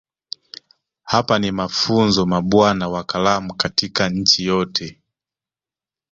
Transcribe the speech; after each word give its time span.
Hapa 1.03 1.39
ni 1.39 1.51
mafunzo 1.51 2.25
mabwana 2.25 2.89
wa 2.89 3.03
kalamu 3.03 3.53
katika 3.53 4.09
nchi 4.09 4.45
yote 4.45 4.99